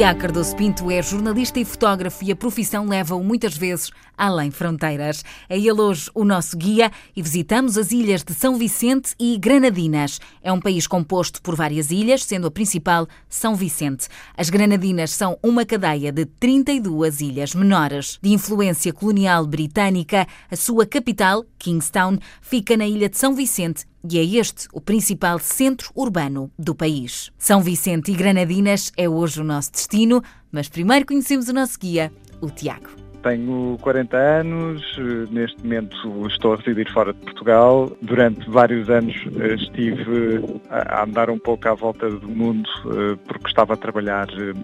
[0.00, 5.22] Tiago Cardoso Pinto é jornalista e fotógrafo e a profissão leva-o muitas vezes além fronteiras.
[5.46, 10.18] É ele hoje o nosso guia e visitamos as ilhas de São Vicente e Granadinas.
[10.42, 14.08] É um país composto por várias ilhas, sendo a principal São Vicente.
[14.34, 18.18] As Granadinas são uma cadeia de 32 ilhas menores.
[18.22, 24.18] De influência colonial britânica, a sua capital, Kingstown, fica na ilha de São Vicente e
[24.18, 27.30] é este o principal centro urbano do país.
[27.38, 32.12] São Vicente e Granadinas é hoje o nosso destino, mas primeiro conhecemos o nosso guia,
[32.40, 32.90] o Tiago.
[33.22, 34.82] Tenho 40 anos,
[35.30, 37.94] neste momento estou a residir fora de Portugal.
[38.00, 43.48] Durante vários anos eh, estive a andar um pouco à volta do mundo eh, porque
[43.48, 44.54] estava a trabalhar eh,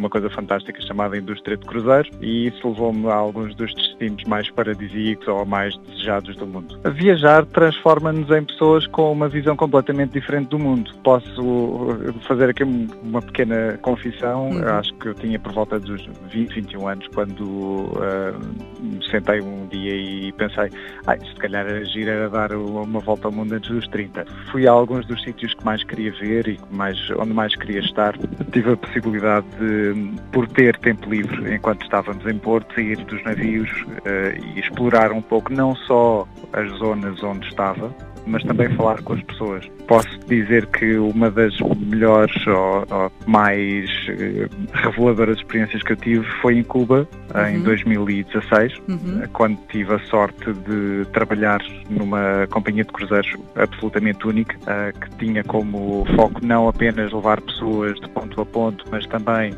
[0.00, 4.50] uma coisa fantástica chamada indústria de cruzeiros e isso levou-me a alguns dos destinos mais
[4.50, 6.78] paradisíacos ou mais desejados do mundo.
[6.92, 10.90] Viajar transforma-nos em pessoas com uma visão completamente diferente do mundo.
[11.04, 11.88] Posso
[12.26, 14.64] fazer aqui uma pequena confissão, uhum.
[14.66, 19.66] acho que eu tinha por volta dos 20, 21 anos quando uh, me sentei um
[19.66, 20.70] dia e pensei,
[21.06, 24.24] ah, se calhar agir era dar uma volta ao mundo antes dos 30.
[24.50, 28.16] Fui a alguns dos sítios que mais queria ver e mais, onde mais queria estar.
[28.52, 29.89] Tive a possibilidade de
[30.32, 35.22] por ter tempo livre enquanto estávamos em Porto, sair dos navios uh, e explorar um
[35.22, 37.94] pouco não só as zonas onde estava,
[38.26, 39.70] mas também falar com as pessoas.
[39.86, 46.24] Posso dizer que uma das melhores ou, ou mais uh, reveladoras experiências que eu tive
[46.40, 47.46] foi em Cuba, uhum.
[47.46, 49.22] em 2016, uhum.
[49.32, 55.42] quando tive a sorte de trabalhar numa companhia de cruzeiros absolutamente única, uh, que tinha
[55.44, 59.52] como foco não apenas levar pessoas de ponto a ponto, mas também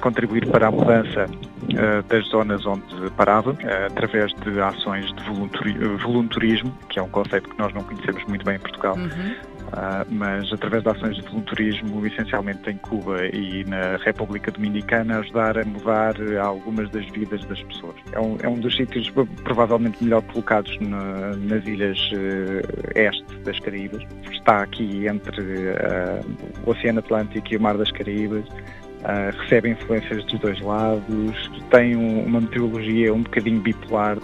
[0.00, 1.26] contribuir para a mudança
[2.08, 5.22] das zonas onde parávamos, através de ações de
[6.02, 8.96] voluntarismo, que é um conceito que nós não conhecemos muito bem em Portugal.
[8.96, 9.54] Uhum.
[9.64, 15.58] Uh, mas através de ações de voluntarismo, essencialmente em Cuba e na República Dominicana, ajudar
[15.58, 17.96] a mudar algumas das vidas das pessoas.
[18.12, 19.10] É um, é um dos sítios
[19.42, 21.98] provavelmente melhor colocados na, nas ilhas
[22.94, 24.02] este das Caraíbas.
[24.30, 28.44] Está aqui entre uh, o Oceano Atlântico e o Mar das Caraíbas.
[29.04, 34.16] Uh, recebe influências dos dois lados, tem um, uma meteorologia um bocadinho bipolar.
[34.16, 34.20] Uh,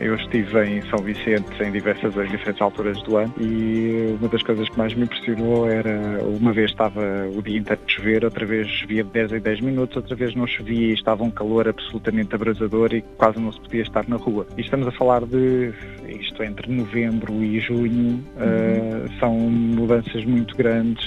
[0.00, 4.68] eu estive em São Vicente em diversas diferentes alturas do ano e uma das coisas
[4.68, 7.00] que mais me impressionou era uma vez estava
[7.32, 10.34] o dia inteiro a chover, outra vez chovia de 10 em 10 minutos, outra vez
[10.34, 14.16] não chovia e estava um calor absolutamente abrasador e quase não se podia estar na
[14.16, 14.46] rua.
[14.56, 15.72] E estamos a falar de
[16.08, 21.06] isto entre novembro e junho, uh, são mudanças muito grandes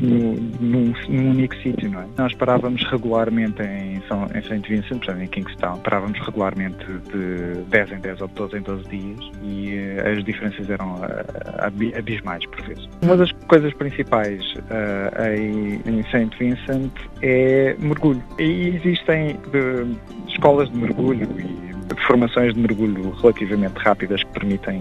[0.00, 2.06] no, num, num único sítio, não é?
[2.16, 4.68] Nós parávamos regularmente em, São, em St.
[4.68, 8.88] Vincent, portanto em Kingstown, parávamos regularmente de 10 em 10 ou de 12 em 12
[8.88, 12.88] dias e uh, as diferenças eram uh, abismais por vezes.
[13.02, 16.30] Uma das coisas principais uh, em, em St.
[16.38, 18.22] Vincent é mergulho.
[18.38, 19.96] E existem de,
[20.32, 21.70] escolas de mergulho e
[22.06, 24.80] formações de mergulho relativamente rápidas que permitem,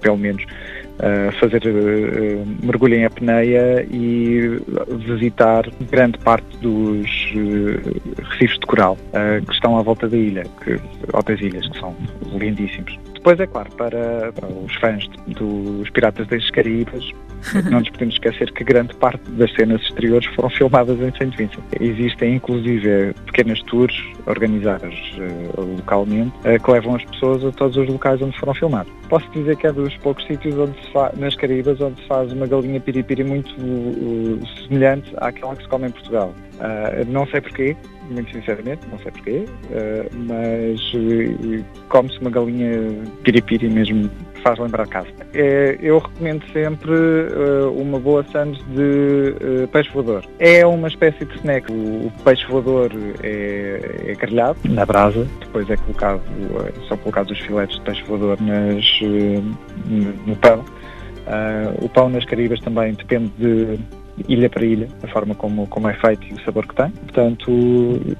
[0.00, 0.44] pelo menos,
[1.38, 4.60] fazer uh, mergulho em apneia e
[5.06, 8.96] visitar grande parte dos uh, recifes de coral
[9.46, 10.78] que estão à volta da ilha, que,
[11.12, 11.94] ou das ilhas, que são
[12.38, 12.98] lindíssimos.
[13.14, 17.12] Depois, é claro, para, para os fãs dos Piratas das Caraíbas,
[17.70, 21.36] não nos podemos esquecer que grande parte das cenas exteriores foram filmadas em St.
[21.36, 21.62] Vincent.
[21.80, 23.94] Existem, inclusive, pequenas tours
[24.26, 28.92] organizadas uh, localmente uh, que levam as pessoas a todos os locais onde foram filmados.
[29.08, 32.46] Posso dizer que é dos poucos sítios onde faz, nas Caraíbas onde se faz uma
[32.46, 36.34] galinha piripiri muito uh, semelhante àquela que se come em Portugal.
[37.08, 37.76] não sei porquê,
[38.10, 39.44] muito sinceramente, não sei porquê,
[40.28, 40.92] mas
[41.88, 42.70] come-se uma galinha
[43.22, 44.10] piripiri mesmo,
[44.42, 45.08] faz lembrar casa.
[45.08, 46.92] Uh, eu recomendo sempre
[47.74, 50.24] uma boa sandes de peixe voador.
[50.38, 51.70] É uma espécie de snack.
[51.70, 52.90] O, o peixe voador
[53.22, 56.20] é, é grelhado na brasa, depois é colocado,
[56.88, 58.84] são colocados os filetes de peixe voador nas,
[60.26, 60.64] no pão.
[61.80, 63.78] o pão nas Caribas também depende de
[64.28, 66.90] ilha para ilha, a forma como, como é feito e o sabor que tem.
[66.90, 68.16] Portanto,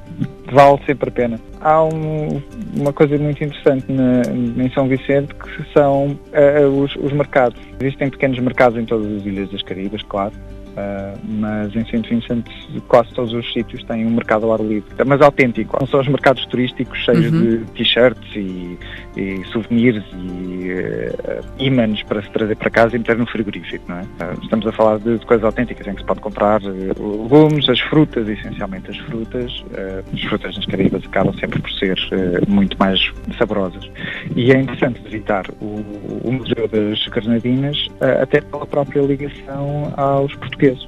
[0.54, 1.40] vale sempre a pena.
[1.60, 2.42] Há um,
[2.76, 4.22] uma coisa muito interessante na,
[4.64, 7.60] em São Vicente que são uh, os, os mercados.
[7.80, 10.32] Existem pequenos mercados em todas as ilhas das Caribas, claro,
[10.70, 12.08] Uh, mas em St.
[12.08, 12.46] Vincent
[12.86, 15.76] quase todos os sítios têm um mercado ao ar livre, mas autêntico.
[15.80, 17.40] Não são os mercados turísticos cheios uhum.
[17.40, 18.78] de t-shirts e,
[19.16, 23.98] e, souvenirs e uh, ímãs para se trazer para casa e meter no frigorífico, não
[23.98, 24.02] é?
[24.02, 27.80] Uh, estamos a falar de, de, coisas autênticas em que se pode comprar legumes, as
[27.80, 29.64] frutas, essencialmente as frutas.
[30.12, 31.98] as frutas nas Caraíbas acabam sempre por ser
[32.46, 33.00] muito mais
[33.36, 33.90] saborosas.
[34.36, 35.80] E é interessante visitar o,
[36.24, 37.88] o Museu das Granadinas
[38.22, 40.84] até pela própria ligação aos portugueses portugueses.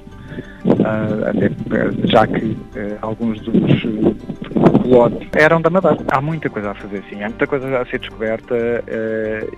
[0.65, 3.53] uh, até, já que uh, alguns dos
[4.81, 5.97] colonos eram da Madeira.
[6.11, 8.55] Há muita coisa a fazer, sim, há muita coisa a ser descoberta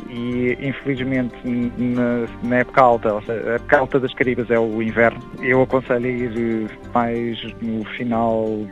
[0.10, 4.82] e, infelizmente, na, na, época alta, ou seja, a época alta das Caribas é o
[4.82, 5.20] inverno.
[5.42, 8.66] Eu aconselho a ir mais no final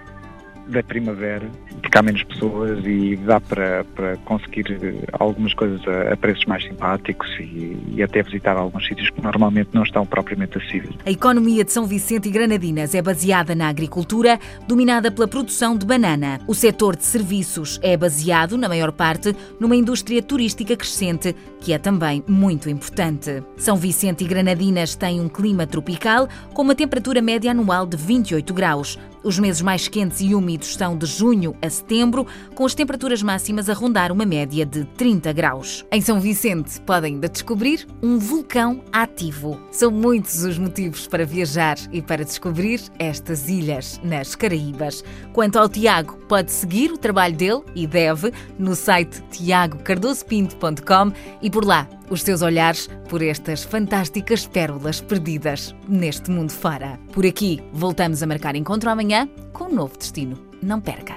[0.68, 1.50] da primavera,
[1.81, 4.65] porque há menos pessoas e dá para, para conseguir
[5.13, 9.69] algumas coisas a, a preços mais simpáticos e, e, até visitar alguns sítios que normalmente
[9.74, 10.95] não estão propriamente acessíveis.
[11.06, 15.86] A economia de São Vicente e Granadinas é baseada na agricultura, dominada pela produção de
[15.86, 16.39] banana.
[16.48, 21.77] O setor de serviços é baseado, na maior parte, numa indústria turística crescente, que é
[21.77, 23.44] também muito importante.
[23.57, 28.54] São Vicente e Granadinas têm um clima tropical, com uma temperatura média anual de 28
[28.54, 28.98] graus.
[29.24, 33.69] Os meses mais quentes e úmidos são de junho a setembro, com as temperaturas máximas
[33.69, 35.85] a rondar uma média de 30 graus.
[35.91, 39.59] Em São Vicente podem ainda descobrir um vulcão ativo.
[39.71, 45.03] São muitos os motivos para viajar e para descobrir estas ilhas nas Caraíbas.
[45.31, 51.11] Quanto ao Tiago, pode seguir o trabalho dele e deve no site tiagocardosopinto.com
[51.41, 57.00] e por lá os seus olhares por estas fantásticas pérolas perdidas neste mundo fora.
[57.11, 60.38] Por aqui, voltamos a marcar encontro amanhã com um novo destino.
[60.61, 61.15] Não perca!